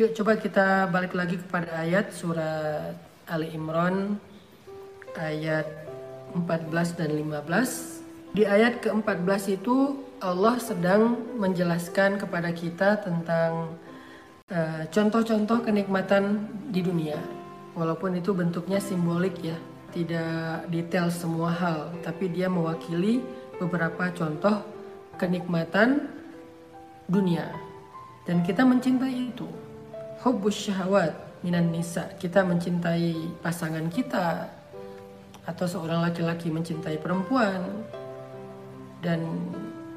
Yuk 0.00 0.16
coba 0.16 0.32
kita 0.40 0.88
balik 0.88 1.12
lagi 1.12 1.36
kepada 1.36 1.76
ayat 1.76 2.08
surat 2.16 2.96
Ali 3.28 3.52
Imran 3.52 4.16
ayat 5.12 5.68
14 6.32 6.96
dan 6.96 7.12
15. 7.12 8.32
Di 8.32 8.48
ayat 8.48 8.80
ke-14 8.80 9.60
itu 9.60 10.00
Allah 10.24 10.56
sedang 10.56 11.20
menjelaskan 11.36 12.16
kepada 12.16 12.48
kita 12.48 12.96
tentang 13.04 13.76
eh, 14.48 14.88
contoh-contoh 14.88 15.60
uh, 15.60 15.64
kenikmatan 15.68 16.48
di 16.72 16.80
dunia. 16.80 17.20
Walaupun 17.76 18.16
itu 18.16 18.32
bentuknya 18.32 18.80
simbolik 18.80 19.36
ya, 19.44 19.60
tidak 19.92 20.64
detail 20.72 21.12
semua 21.12 21.52
hal, 21.52 21.92
tapi 22.00 22.32
dia 22.32 22.48
mewakili 22.48 23.20
beberapa 23.60 24.08
contoh 24.16 24.64
kenikmatan 25.20 26.08
dunia. 27.04 27.52
Dan 28.24 28.40
kita 28.40 28.64
mencintai 28.64 29.28
itu 29.36 29.68
hubbus 30.20 30.68
syahwat 30.68 31.16
minan 31.40 31.72
nisa. 31.72 32.12
Kita 32.20 32.44
mencintai 32.44 33.40
pasangan 33.40 33.88
kita 33.88 34.48
atau 35.48 35.66
seorang 35.66 36.04
laki-laki 36.04 36.52
mencintai 36.52 37.00
perempuan. 37.00 37.64
Dan 39.00 39.24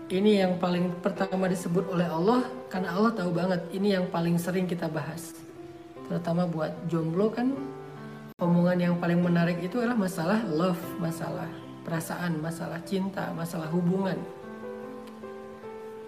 ini 0.08 0.40
yang 0.40 0.56
paling 0.60 0.96
pertama 1.04 1.52
disebut 1.52 1.92
oleh 1.92 2.08
Allah 2.08 2.48
karena 2.72 2.96
Allah 2.96 3.12
tahu 3.12 3.36
banget 3.36 3.60
ini 3.76 3.96
yang 3.96 4.08
paling 4.08 4.40
sering 4.40 4.64
kita 4.64 4.88
bahas. 4.88 5.36
Terutama 6.08 6.48
buat 6.48 6.72
jomblo 6.88 7.32
kan 7.32 7.52
omongan 8.40 8.80
yang 8.80 8.96
paling 9.00 9.20
menarik 9.20 9.60
itu 9.60 9.80
adalah 9.80 10.00
masalah 10.00 10.40
love, 10.48 10.80
masalah 11.00 11.48
perasaan, 11.84 12.40
masalah 12.40 12.80
cinta, 12.88 13.32
masalah 13.36 13.68
hubungan. 13.72 14.16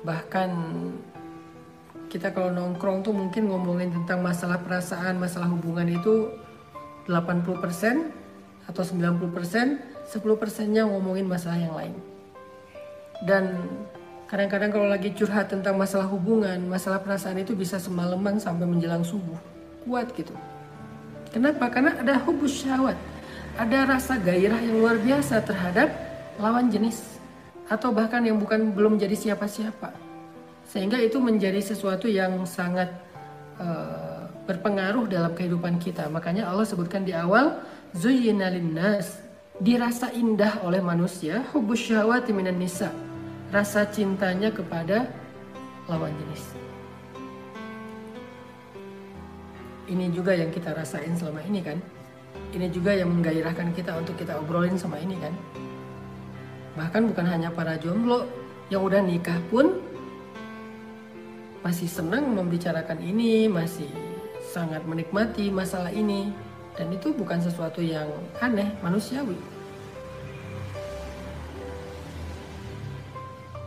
Bahkan 0.08 0.50
kita 2.16 2.32
kalau 2.32 2.48
nongkrong 2.48 3.04
tuh 3.04 3.12
mungkin 3.12 3.52
ngomongin 3.52 3.92
tentang 3.92 4.24
masalah 4.24 4.64
perasaan, 4.64 5.20
masalah 5.20 5.52
hubungan 5.52 5.84
itu 5.84 6.32
80% 7.12 8.08
atau 8.72 8.84
90%, 8.88 10.08
10 10.08 10.40
persennya 10.40 10.88
ngomongin 10.88 11.28
masalah 11.28 11.60
yang 11.60 11.76
lain. 11.76 11.92
Dan 13.28 13.68
kadang-kadang 14.32 14.72
kalau 14.72 14.88
lagi 14.88 15.12
curhat 15.12 15.52
tentang 15.52 15.76
masalah 15.76 16.08
hubungan, 16.08 16.56
masalah 16.72 17.04
perasaan 17.04 17.36
itu 17.36 17.52
bisa 17.52 17.84
semalaman 17.84 18.40
sampai 18.40 18.64
menjelang 18.64 19.04
subuh. 19.04 19.36
Kuat 19.84 20.16
gitu. 20.16 20.32
Kenapa? 21.36 21.68
Karena 21.68 22.00
ada 22.00 22.16
hubus 22.24 22.64
syahwat. 22.64 22.96
Ada 23.60 23.92
rasa 23.92 24.16
gairah 24.16 24.64
yang 24.64 24.80
luar 24.80 24.96
biasa 25.04 25.44
terhadap 25.44 25.92
lawan 26.40 26.72
jenis. 26.72 27.20
Atau 27.68 27.92
bahkan 27.92 28.24
yang 28.24 28.40
bukan 28.40 28.72
belum 28.72 28.96
jadi 28.96 29.20
siapa-siapa 29.20 30.05
sehingga 30.66 30.98
itu 31.00 31.22
menjadi 31.22 31.62
sesuatu 31.62 32.10
yang 32.10 32.44
sangat 32.44 32.90
uh, 33.62 34.28
berpengaruh 34.46 35.10
dalam 35.10 35.34
kehidupan 35.34 35.82
kita. 35.82 36.06
Makanya 36.10 36.50
Allah 36.50 36.66
sebutkan 36.66 37.06
di 37.06 37.14
awal 37.14 37.62
zuyyina 37.98 38.54
linnas 38.54 39.22
dirasa 39.58 40.12
indah 40.12 40.62
oleh 40.68 40.84
manusia 40.84 41.48
hubus 41.56 41.80
syahwati 41.80 42.36
minan 42.36 42.60
nisa 42.60 42.92
rasa 43.56 43.88
cintanya 43.88 44.52
kepada 44.52 45.08
lawan 45.88 46.12
jenis. 46.12 46.44
Ini 49.86 50.10
juga 50.10 50.34
yang 50.34 50.50
kita 50.50 50.74
rasain 50.74 51.14
selama 51.14 51.46
ini 51.46 51.62
kan. 51.62 51.78
Ini 52.52 52.74
juga 52.74 52.90
yang 52.98 53.14
menggairahkan 53.14 53.70
kita 53.78 53.94
untuk 53.94 54.18
kita 54.18 54.42
obrolin 54.42 54.76
sama 54.82 54.98
ini 54.98 55.14
kan. 55.22 55.34
Bahkan 56.76 57.14
bukan 57.14 57.26
hanya 57.30 57.54
para 57.54 57.78
jomblo 57.78 58.26
yang 58.74 58.82
udah 58.82 59.00
nikah 59.00 59.38
pun 59.54 59.85
masih 61.66 61.90
senang 61.90 62.30
membicarakan 62.30 63.02
ini, 63.02 63.50
masih 63.50 63.90
sangat 64.54 64.86
menikmati 64.86 65.50
masalah 65.50 65.90
ini, 65.90 66.30
dan 66.78 66.94
itu 66.94 67.10
bukan 67.10 67.42
sesuatu 67.42 67.82
yang 67.82 68.06
aneh, 68.38 68.70
manusiawi. 68.86 69.34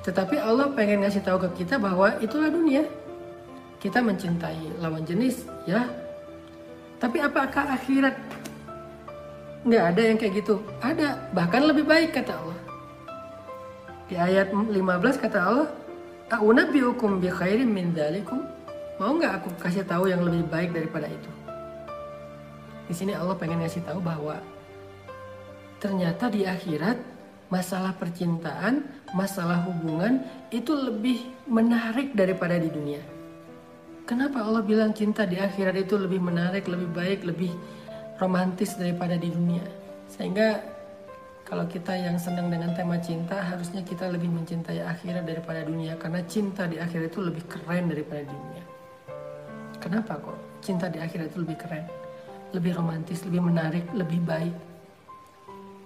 Tetapi 0.07 0.39
Allah 0.39 0.71
pengen 0.79 1.03
ngasih 1.03 1.27
tahu 1.27 1.43
ke 1.51 1.67
kita 1.67 1.75
bahwa 1.77 2.15
itulah 2.23 2.47
dunia. 2.49 2.87
Kita 3.83 3.99
mencintai 3.99 4.79
lawan 4.79 5.03
jenis, 5.03 5.43
ya. 5.67 5.91
Tapi 7.03 7.19
apakah 7.19 7.75
akhirat? 7.75 8.15
Nggak 9.67 9.85
ada 9.91 10.03
yang 10.07 10.17
kayak 10.23 10.35
gitu. 10.47 10.63
Ada, 10.79 11.35
bahkan 11.35 11.67
lebih 11.67 11.83
baik 11.83 12.15
kata 12.15 12.31
Allah. 12.31 12.59
Di 14.07 14.15
ayat 14.15 14.55
15 14.55 15.19
kata 15.19 15.39
Allah, 15.43 15.69
A'unabbiukum 16.29 17.25
bi 17.25 17.33
khairin 17.33 17.73
min 17.73 17.97
dalikum? 17.97 18.45
Mau 19.01 19.17
nggak 19.17 19.33
aku 19.41 19.49
kasih 19.65 19.81
tahu 19.89 20.13
yang 20.13 20.21
lebih 20.21 20.45
baik 20.53 20.77
daripada 20.77 21.09
itu? 21.09 21.31
Di 22.85 22.93
sini 22.93 23.17
Allah 23.17 23.33
pengen 23.33 23.65
ngasih 23.65 23.81
tahu 23.89 24.05
bahwa 24.05 24.37
ternyata 25.81 26.29
di 26.29 26.45
akhirat 26.45 27.01
masalah 27.49 27.97
percintaan, 27.97 28.85
masalah 29.17 29.65
hubungan 29.73 30.21
itu 30.53 30.77
lebih 30.77 31.33
menarik 31.49 32.13
daripada 32.13 32.61
di 32.61 32.69
dunia. 32.69 33.01
Kenapa 34.05 34.45
Allah 34.45 34.61
bilang 34.61 34.93
cinta 34.93 35.25
di 35.25 35.41
akhirat 35.41 35.81
itu 35.81 35.97
lebih 35.97 36.21
menarik, 36.21 36.69
lebih 36.69 36.93
baik, 36.93 37.25
lebih 37.25 37.57
romantis 38.21 38.77
daripada 38.77 39.17
di 39.17 39.33
dunia? 39.33 39.65
Sehingga 40.13 40.61
kalau 41.49 41.65
kita 41.65 41.97
yang 41.97 42.21
senang 42.21 42.53
dengan 42.53 42.77
tema 42.77 43.01
cinta, 43.01 43.41
harusnya 43.41 43.81
kita 43.81 44.05
lebih 44.13 44.29
mencintai 44.29 44.85
akhirat 44.85 45.25
daripada 45.25 45.65
dunia. 45.65 45.97
Karena 45.97 46.21
cinta 46.29 46.69
di 46.69 46.77
akhirat 46.77 47.09
itu 47.09 47.25
lebih 47.25 47.41
keren 47.49 47.89
daripada 47.89 48.21
dunia. 48.29 48.61
Kenapa 49.81 50.21
kok? 50.21 50.37
Cinta 50.61 50.93
di 50.93 51.01
akhirat 51.01 51.33
itu 51.33 51.41
lebih 51.41 51.57
keren. 51.57 51.89
Lebih 52.53 52.77
romantis, 52.77 53.25
lebih 53.25 53.49
menarik, 53.49 53.89
lebih 53.97 54.21
baik. 54.29 54.53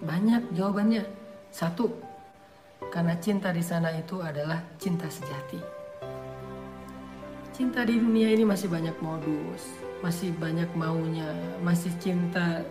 Banyak 0.02 0.50
jawabannya. 0.50 1.06
Satu, 1.54 1.94
karena 2.90 3.14
cinta 3.22 3.54
di 3.54 3.62
sana 3.62 3.94
itu 3.94 4.18
adalah 4.18 4.58
cinta 4.82 5.06
sejati. 5.06 5.62
Cinta 7.54 7.86
di 7.86 8.02
dunia 8.02 8.34
ini 8.34 8.42
masih 8.42 8.66
banyak 8.66 8.98
modus, 8.98 9.62
masih 10.02 10.34
banyak 10.42 10.66
maunya, 10.74 11.30
masih 11.62 11.94
cinta 12.02 12.66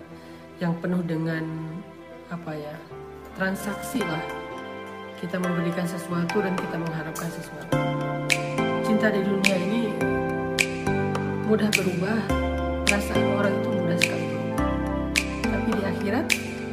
yang 0.59 0.75
penuh 0.81 1.00
dengan 1.06 1.46
apa 2.31 2.56
ya 2.56 2.75
transaksi 3.36 4.00
lah. 4.00 4.24
Kita 5.19 5.36
memberikan 5.38 5.84
sesuatu 5.84 6.40
dan 6.40 6.56
kita 6.56 6.80
mengharapkan 6.80 7.28
sesuatu. 7.28 7.75
Cinta 8.88 9.12
di 9.12 9.22
dunia 9.22 9.56
ini 9.59 9.84
mudah 11.46 11.68
berubah 11.75 12.18
perasaan 12.88 13.24
orang 13.36 13.53
itu 13.59 13.69
mudah 13.75 13.97
sekali 14.00 14.25
berubah. 14.31 14.69
Tapi 15.44 15.69
di 15.75 15.84
akhirat 15.84 16.25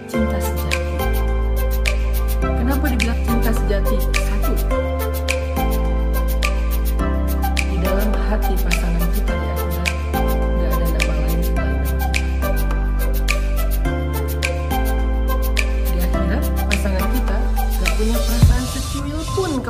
cinta 0.06 0.38
sejati. 0.38 0.94
Kenapa 2.38 2.84
dibilang 2.94 3.20
cinta 3.26 3.50
sejati? 3.50 3.96
Satu. 4.14 4.54
Di 7.66 7.76
dalam 7.82 8.08
hati 8.30 8.54
pasangan 8.62 8.87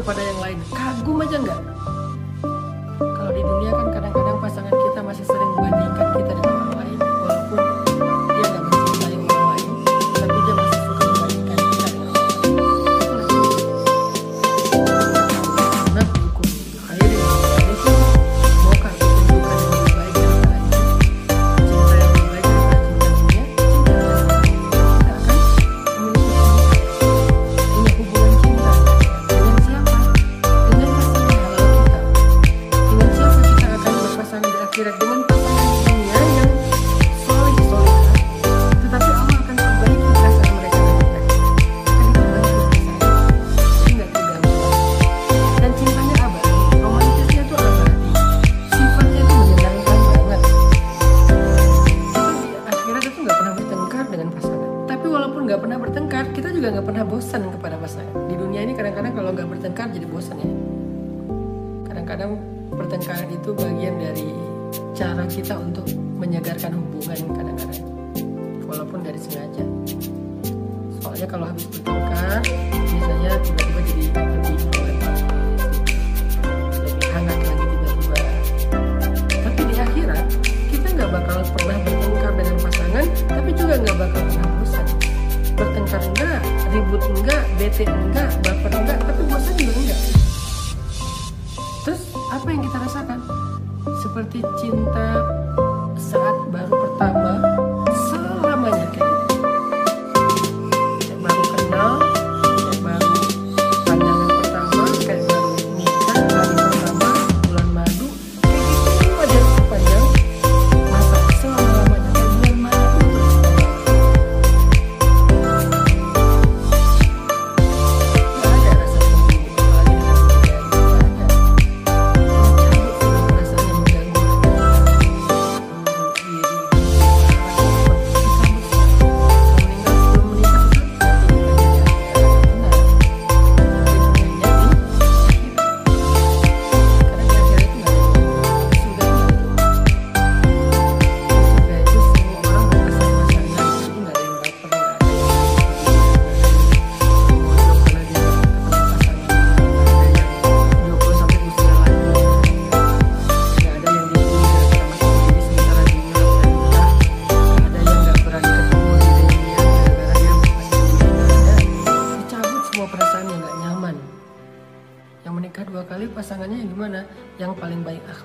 kepada 0.08 0.24
yang 0.24 0.40
lain. 0.40 0.58
Kagum 0.72 1.20
aja 1.20 1.36
nggak? 1.36 1.60
Kalau 2.96 3.28
di 3.28 3.42
dunia 3.44 3.70
kan 3.76 3.86
kadang-kadang 3.92 4.27
diabetes 87.68 87.92
enggak 87.92 88.28
baper 88.40 88.72
enggak 88.72 88.98
tapi 89.04 89.22
bosan 89.28 89.54
juga 89.60 89.72
enggak. 89.76 90.00
Terus 91.84 92.02
apa 92.32 92.46
yang 92.48 92.62
kita 92.64 92.78
rasakan? 92.80 93.18
Seperti 94.04 94.38
cinta 94.60 95.06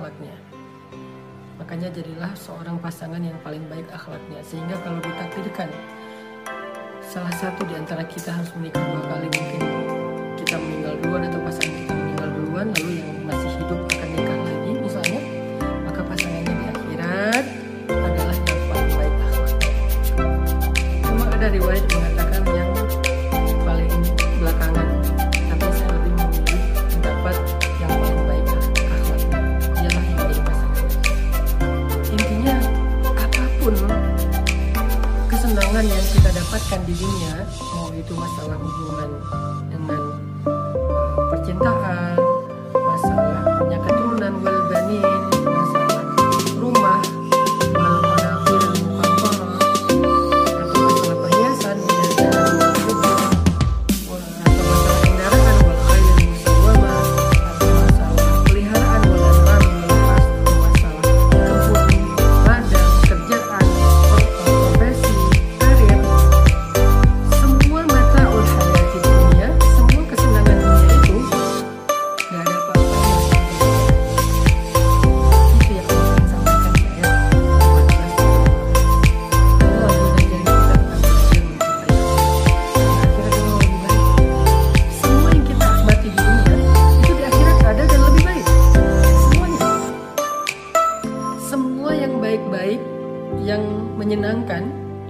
akhlaknya. 0.04 0.36
Makanya 1.56 1.88
jadilah 1.96 2.36
seorang 2.36 2.76
pasangan 2.84 3.24
yang 3.24 3.40
paling 3.40 3.64
baik 3.72 3.88
akhlaknya. 3.88 4.44
Sehingga 4.44 4.76
kalau 4.84 5.00
ditakdirkan 5.00 5.72
salah 7.00 7.32
satu 7.40 7.64
di 7.64 7.80
antara 7.80 8.04
kita 8.04 8.36
harus 8.36 8.52
menikah 8.60 8.84
dua 8.84 9.00
kali 9.08 9.28
mungkin 9.32 9.62
kita 10.44 10.60
meninggal 10.60 10.94
duluan 11.00 11.24
atau 11.32 11.40
pasangan 11.40 11.72
kita 11.72 11.94
meninggal 11.96 12.30
duluan 12.36 12.68
lalu 12.76 12.92
yang 13.00 13.12
masih 13.24 13.52
hidup 13.64 13.93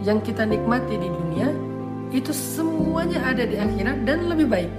yang 0.04 0.20
kita 0.20 0.44
nikmati 0.44 1.00
di 1.00 1.08
dunia 1.08 1.48
itu 2.12 2.36
semuanya 2.36 3.24
ada 3.24 3.48
di 3.48 3.56
akhirat 3.56 4.04
dan 4.04 4.28
lebih 4.28 4.52
baik. 4.52 4.72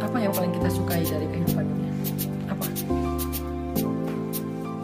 Apa 0.00 0.16
yang 0.16 0.32
paling 0.32 0.50
kita 0.56 0.68
sukai 0.72 1.04
dari 1.04 1.28
kehidupan 1.28 1.64
dunia? 1.68 1.92
Apa? 2.48 2.66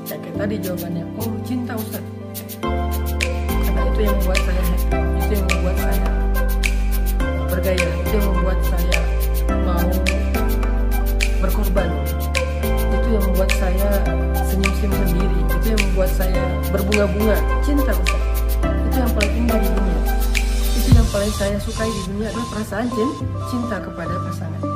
Ya, 0.05 0.17
kayak 0.21 0.37
tadi 0.37 0.55
jawabannya, 0.61 1.05
oh 1.17 1.33
cinta 1.49 1.73
Ustaz. 1.75 2.05
Karena 3.65 3.83
itu 3.91 4.01
yang 4.05 4.17
membuat 4.21 4.41
saya 4.45 4.63
happy, 4.63 4.99
itu 5.25 5.33
yang 5.33 5.47
membuat 5.49 5.77
saya 5.81 6.09
bergaya, 7.49 7.89
itu 7.89 8.13
yang 8.13 8.27
membuat 8.29 8.59
saya 8.69 8.99
mau 9.65 9.89
berkorban. 11.41 11.89
Itu 12.93 13.09
yang 13.09 13.25
membuat 13.25 13.51
saya 13.57 13.91
senyum-senyum 14.53 15.05
sendiri, 15.09 15.39
itu 15.49 15.67
yang 15.73 15.81
membuat 15.91 16.11
saya 16.13 16.45
berbunga-bunga. 16.71 17.37
Cinta 17.65 17.91
Ustaz 17.97 18.14
itu 18.95 19.03
yang 19.03 19.15
paling 19.19 19.35
indah 19.43 19.59
di 19.59 19.71
dunia. 19.75 19.99
Itu 20.79 20.89
yang 20.95 21.09
paling 21.11 21.33
saya 21.35 21.59
sukai 21.59 21.91
di 21.91 22.03
dunia 22.15 22.31
adalah 22.31 22.47
perasaan 22.55 22.87
cinta 23.51 23.77
kepada 23.83 24.15
pasangan. 24.23 24.74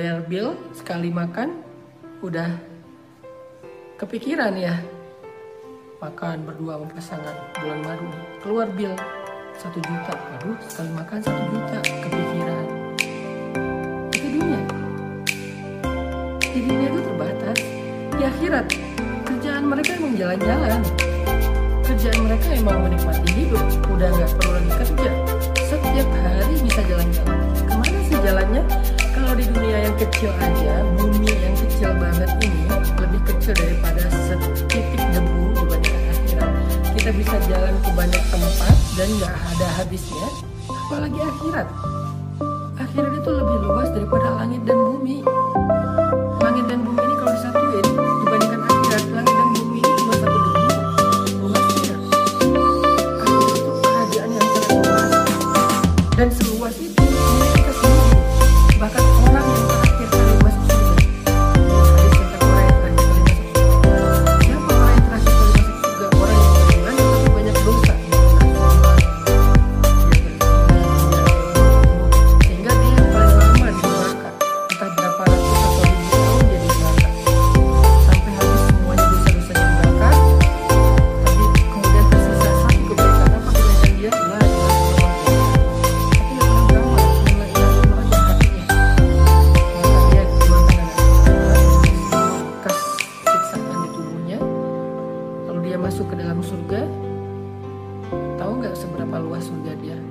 Bayar 0.00 0.24
bill 0.24 0.56
sekali 0.72 1.12
makan 1.12 1.60
udah 2.24 2.56
kepikiran 4.00 4.56
ya. 4.56 4.80
Makan 6.00 6.48
berdua 6.48 6.80
sama 6.80 6.86
pasangan 6.96 7.36
bulan 7.60 7.78
madu 7.84 8.08
keluar 8.40 8.68
bill 8.72 8.96
satu 9.60 9.76
juta. 9.76 10.16
Aduh 10.40 10.56
sekali 10.72 10.88
makan 10.96 11.20
satu 11.20 11.42
juta. 11.52 11.78
Kepikiran. 11.84 12.64
Itu 14.16 14.26
dunia. 14.40 14.60
Di 16.48 16.60
dunia 16.64 16.88
itu 16.88 17.00
terbatas. 17.04 17.58
Di 18.16 18.22
akhirat 18.24 18.66
kerjaan 19.28 19.68
mereka 19.68 20.00
emang 20.00 20.16
jalan-jalan. 20.16 20.80
Kerjaan 21.84 22.18
mereka 22.24 22.48
emang 22.56 22.88
menikmati 22.88 23.30
hidup. 23.36 23.64
Udah 23.92 24.08
nggak 24.08 24.32
perlu 24.32 24.50
lagi 24.56 24.70
kerja. 24.80 25.10
Setiap 25.60 26.08
hari 26.24 26.56
bisa 26.56 26.80
jalan-jalan. 26.88 27.38
Ke 27.68 27.74
mana 27.76 27.98
sih 28.08 28.16
jalannya 28.24 28.64
kalau 29.30 29.46
di 29.46 29.46
dunia 29.54 29.78
yang 29.86 29.94
kecil 29.94 30.34
aja 30.42 30.82
bumi 30.98 31.30
yang 31.30 31.54
kecil 31.54 31.94
banget 32.02 32.30
ini 32.42 32.66
lebih 32.98 33.22
kecil 33.30 33.54
daripada 33.54 34.02
setitik 34.26 34.82
debu 35.14 35.54
dibandingkan 35.54 36.02
akhirat. 36.18 36.50
Kita 36.98 37.10
bisa 37.14 37.36
jalan 37.46 37.74
ke 37.78 37.90
banyak 37.94 38.24
tempat 38.26 38.74
dan 38.98 39.06
nggak 39.22 39.30
ada 39.54 39.66
habisnya 39.78 40.26
apalagi 40.66 41.20
akhirat. 41.22 41.68
Akhirat 42.74 43.12
itu 43.22 43.30
lebih 43.30 43.56
luas 43.70 43.88
daripada 43.94 44.28
langit 44.34 44.66
dan 44.66 44.78
bumi 44.82 45.22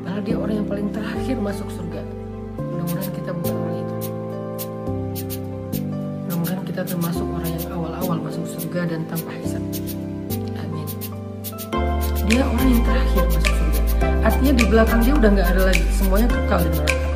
surga 0.10 0.26
dia 0.26 0.38
orang 0.42 0.56
yang 0.58 0.66
paling 0.66 0.90
terakhir 0.90 1.38
masuk 1.38 1.70
surga. 1.70 2.02
Mudah-mudahan 2.58 3.14
kita 3.14 3.30
bukan 3.30 3.56
orang 3.62 3.78
itu. 3.78 3.96
Mudah-mudahan 6.26 6.64
kita 6.66 6.82
termasuk 6.82 7.26
orang 7.30 7.52
yang 7.54 7.66
awal-awal 7.70 8.18
masuk 8.18 8.46
surga 8.58 8.90
dan 8.90 9.06
tanpa 9.06 9.30
hisab 9.38 9.62
amin. 10.58 10.88
Dia 12.26 12.42
orang 12.42 12.68
yang 12.74 12.84
terakhir 12.90 13.24
masuk 13.30 13.54
surga. 13.54 13.82
Artinya 14.26 14.54
di 14.58 14.66
belakang 14.66 15.00
dia 15.06 15.14
udah 15.14 15.30
nggak 15.30 15.50
ada 15.54 15.62
lagi. 15.70 15.86
Semuanya 15.94 16.28
kekal 16.34 16.60
di 16.66 16.70
neraka 16.74 17.09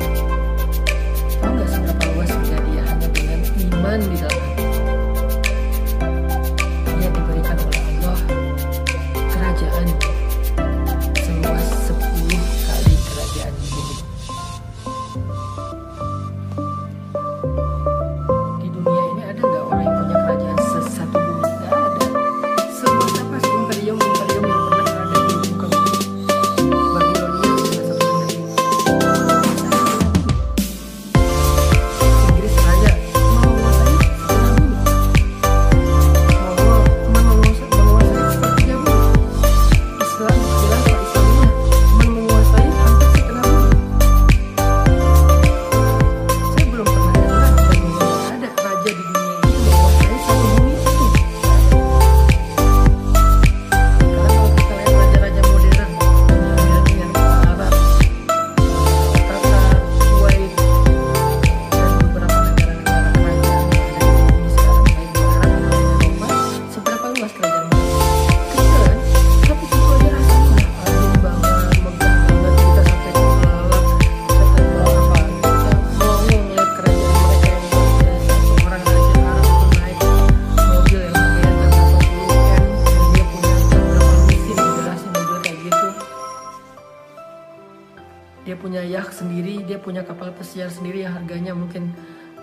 pesiar 90.34 90.70
sendiri 90.70 91.06
yang 91.06 91.14
harganya 91.14 91.54
mungkin 91.54 91.94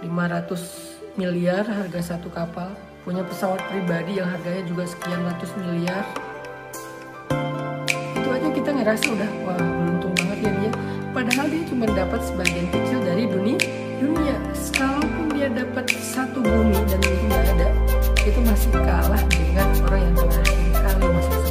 500 0.02 1.20
miliar 1.20 1.64
harga 1.68 2.16
satu 2.16 2.32
kapal. 2.32 2.72
Punya 3.02 3.26
pesawat 3.26 3.60
pribadi 3.70 4.22
yang 4.22 4.30
harganya 4.30 4.64
juga 4.66 4.86
sekian 4.86 5.22
ratus 5.26 5.52
miliar. 5.58 6.06
Itu 8.18 8.30
aja 8.30 8.50
kita 8.54 8.70
ngerasa 8.72 9.06
udah 9.10 9.30
wah 9.46 9.58
beruntung 9.58 10.14
banget 10.18 10.38
ya 10.48 10.52
dia. 10.58 10.72
Padahal 11.12 11.46
dia 11.52 11.64
cuma 11.68 11.86
dapat 11.92 12.22
sebagian 12.24 12.68
kecil 12.72 13.00
dari 13.04 13.26
dunia 13.28 13.60
dunia. 14.02 14.36
Kalaupun 14.74 15.26
dia 15.38 15.48
dapat 15.54 15.86
satu 16.02 16.42
bumi 16.42 16.78
dan 16.90 17.00
itu 17.06 17.24
nggak 17.30 17.46
ada, 17.54 17.68
itu 18.26 18.40
masih 18.42 18.72
kalah 18.74 19.24
dengan 19.30 19.68
orang 19.86 20.02
yang 20.10 20.16
terakhir 20.18 20.70
kali 20.74 21.06
masuk 21.06 21.51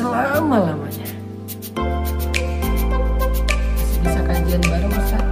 selama-lamanya. 0.00 1.08
Bisa 4.00 4.20
kajian 4.24 4.62
bareng 4.64 4.92
Ustaz? 4.96 5.24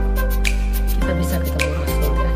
Kita 0.92 1.12
bisa 1.16 1.34
ketemu 1.40 1.72
Rasul 1.72 2.12
di. 2.12 2.32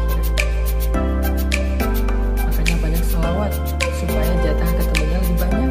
Makanya 2.41 2.77
banyak 2.81 3.05
selawat 3.05 3.53
supaya 4.01 4.33
jatah 4.41 4.71
ketemunya 4.81 5.19
lebih 5.21 5.37
banyak. 5.45 5.71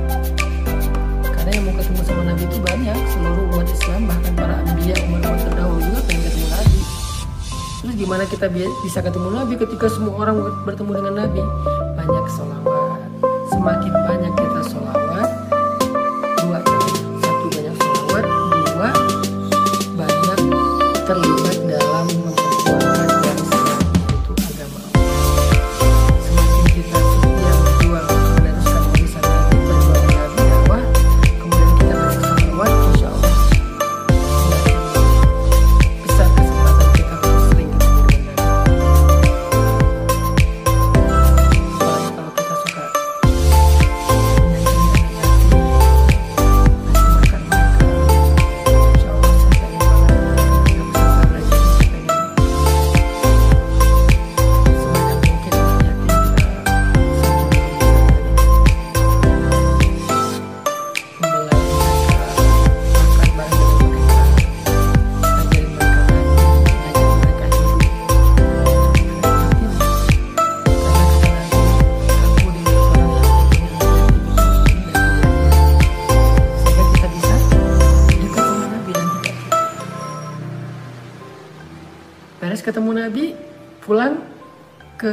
Karena 1.34 1.50
yang 1.50 1.66
mau 1.66 1.74
ketemu 1.82 2.02
sama 2.06 2.24
Nabi 2.30 2.44
itu 2.46 2.58
banyak, 2.62 2.98
seluruh 3.10 3.46
umat 3.58 3.66
Islam 3.66 4.02
bahkan 4.06 4.34
para 4.38 4.56
ambiya 4.62 4.96
umat-umat 5.10 5.42
terdahulu 5.42 5.82
juga 5.82 6.02
pengen 6.06 6.22
ketemu 6.30 6.46
Nabi. 6.54 6.80
Terus 7.82 7.96
gimana 7.98 8.24
kita 8.30 8.46
bisa 8.86 9.00
ketemu 9.02 9.28
Nabi 9.34 9.54
ketika 9.58 9.90
semua 9.90 10.14
orang 10.14 10.38
bertemu 10.62 10.92
dengan 10.94 11.14
Nabi? 11.26 11.42
Banyak 11.98 12.26
selawat. 12.30 13.02
Semakin 13.50 13.94
banyak 14.06 14.34
kita 14.38 14.62
selawat, 14.64 15.01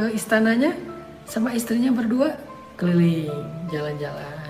istananya 0.07 0.71
sama 1.27 1.51
istrinya 1.51 1.91
berdua 1.91 2.39
keliling 2.79 3.43
jalan-jalan. 3.67 4.49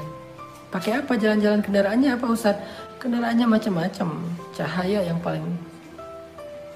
Pakai 0.70 1.02
apa 1.02 1.18
jalan-jalan 1.18 1.66
kendaraannya? 1.66 2.14
Apa 2.14 2.30
Ustaz? 2.30 2.62
Kendaraannya 3.02 3.50
macam-macam. 3.50 4.22
Cahaya 4.54 5.02
yang 5.02 5.18
paling 5.18 5.44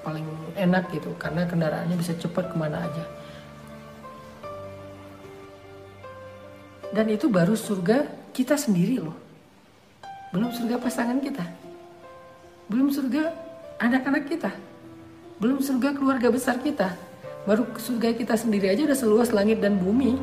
paling 0.02 0.26
enak 0.58 0.90
gitu 0.90 1.14
karena 1.16 1.46
kendaraannya 1.46 1.94
bisa 1.94 2.12
cepat 2.18 2.50
ke 2.50 2.56
mana 2.58 2.82
aja. 2.82 3.04
Dan 6.90 7.06
itu 7.10 7.30
baru 7.30 7.54
surga 7.54 8.10
kita 8.34 8.58
sendiri 8.58 8.98
loh. 8.98 9.14
Belum 10.34 10.50
surga 10.50 10.82
pasangan 10.82 11.22
kita. 11.22 11.46
Belum 12.66 12.90
surga 12.90 13.30
anak-anak 13.78 14.24
kita. 14.26 14.50
Belum 15.38 15.62
surga 15.62 15.94
keluarga 15.94 16.28
besar 16.34 16.58
kita 16.58 17.03
baru 17.44 17.68
surga 17.76 18.16
kita 18.16 18.34
sendiri 18.40 18.72
aja 18.72 18.88
udah 18.88 18.96
seluas 18.96 19.28
langit 19.30 19.60
dan 19.60 19.76
bumi. 19.76 20.16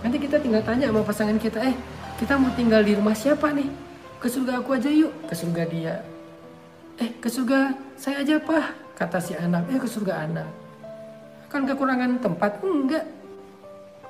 Nanti 0.00 0.16
kita 0.20 0.40
tinggal 0.40 0.64
tanya 0.64 0.92
sama 0.92 1.04
pasangan 1.04 1.36
kita 1.40 1.60
eh 1.60 1.76
kita 2.20 2.36
mau 2.36 2.52
tinggal 2.56 2.84
di 2.84 2.96
rumah 2.96 3.16
siapa 3.16 3.52
nih? 3.52 3.68
Ke 4.20 4.28
surga 4.28 4.60
aku 4.60 4.76
aja 4.76 4.88
yuk. 4.88 5.12
Ke 5.28 5.34
surga 5.36 5.62
dia. 5.68 5.94
Eh 7.00 7.12
ke 7.20 7.28
surga 7.28 7.76
saya 7.96 8.24
aja 8.24 8.40
pak 8.40 8.96
kata 8.96 9.18
si 9.20 9.32
anak. 9.36 9.68
Eh 9.68 9.78
ke 9.80 9.88
surga 9.88 10.24
anak. 10.24 10.48
Kan 11.52 11.68
kekurangan 11.68 12.18
tempat? 12.18 12.60
Enggak. 12.64 13.04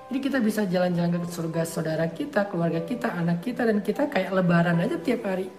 Jadi 0.09 0.19
kita 0.21 0.39
bisa 0.39 0.63
jalan-jalan 0.69 1.11
ke 1.11 1.19
surga 1.27 1.63
saudara 1.67 2.07
kita 2.07 2.47
keluarga 2.47 2.87
kita 2.87 3.11
anak 3.11 3.43
kita 3.43 3.67
dan 3.67 3.83
kita 3.83 4.07
kayak 4.07 4.31
lebaran 4.31 4.79
aja 4.79 4.95
tiap 5.01 5.27
hari. 5.27 5.51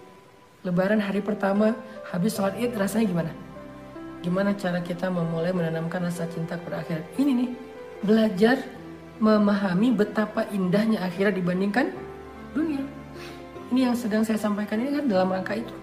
Lebaran 0.64 0.98
hari 0.98 1.20
pertama 1.20 1.76
habis 2.08 2.34
sholat 2.34 2.56
id 2.56 2.72
rasanya 2.74 3.06
gimana 3.06 3.45
gimana 4.26 4.50
cara 4.58 4.82
kita 4.82 5.06
memulai 5.06 5.54
menanamkan 5.54 6.02
rasa 6.02 6.26
cinta 6.26 6.58
kepada 6.58 6.82
akhirat? 6.82 7.06
Ini 7.14 7.30
nih 7.30 7.50
belajar 8.02 8.58
memahami 9.22 9.94
betapa 9.94 10.50
indahnya 10.50 10.98
akhirat 11.06 11.38
dibandingkan 11.38 11.94
dunia. 12.50 12.82
Ini 13.70 13.86
yang 13.86 13.94
sedang 13.94 14.26
saya 14.26 14.34
sampaikan 14.34 14.82
ini 14.82 14.98
kan 14.98 15.06
dalam 15.06 15.30
rangka 15.30 15.54
itu. 15.54 15.74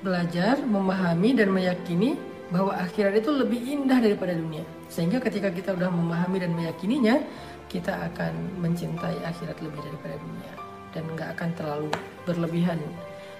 Belajar 0.00 0.56
memahami 0.64 1.36
dan 1.36 1.52
meyakini 1.52 2.16
bahwa 2.48 2.72
akhirat 2.80 3.20
itu 3.20 3.36
lebih 3.36 3.60
indah 3.60 4.00
daripada 4.00 4.32
dunia. 4.32 4.64
Sehingga 4.88 5.20
ketika 5.20 5.52
kita 5.52 5.76
sudah 5.76 5.92
memahami 5.92 6.40
dan 6.40 6.56
meyakininya 6.56 7.20
kita 7.68 7.92
akan 7.92 8.32
mencintai 8.64 9.20
akhirat 9.28 9.60
lebih 9.60 9.80
daripada 9.84 10.16
dunia. 10.16 10.52
Dan 10.96 11.04
nggak 11.12 11.36
akan 11.36 11.50
terlalu 11.52 11.90
berlebihan 12.24 12.80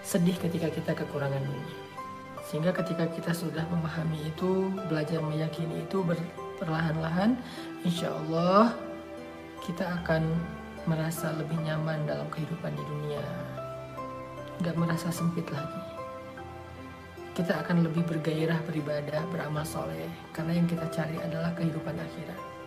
sedih 0.04 0.36
ketika 0.36 0.68
kita 0.68 0.92
kekurangan 0.92 1.40
dunia 1.40 1.87
sehingga 2.48 2.72
ketika 2.72 3.04
kita 3.12 3.36
sudah 3.36 3.60
memahami 3.68 4.32
itu 4.32 4.72
belajar 4.88 5.20
meyakini 5.20 5.84
itu 5.84 6.00
perlahan-lahan 6.56 7.36
insya 7.84 8.08
Allah 8.08 8.72
kita 9.60 9.84
akan 10.00 10.24
merasa 10.88 11.36
lebih 11.36 11.60
nyaman 11.60 12.08
dalam 12.08 12.24
kehidupan 12.32 12.72
di 12.72 12.84
dunia. 12.88 13.20
Nggak 14.64 14.76
merasa 14.80 15.12
sempit 15.12 15.44
lagi. 15.52 15.82
Kita 17.36 17.60
akan 17.62 17.84
lebih 17.84 18.02
bergairah 18.08 18.58
beribadah 18.64 19.22
beramal 19.28 19.62
soleh. 19.68 20.08
Karena 20.32 20.56
yang 20.56 20.64
kita 20.64 20.88
cari 20.88 21.20
adalah 21.20 21.52
kehidupan 21.52 21.94
akhirat 21.94 22.57